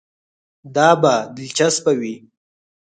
[0.75, 2.15] دا به دلچسپه وي.